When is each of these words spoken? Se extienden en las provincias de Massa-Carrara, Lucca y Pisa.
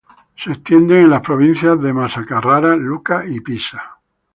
Se 0.35 0.51
extienden 0.51 1.01
en 1.01 1.09
las 1.11 1.21
provincias 1.21 1.79
de 1.79 1.93
Massa-Carrara, 1.93 2.75
Lucca 2.75 3.23
y 3.23 3.39
Pisa. 3.39 3.99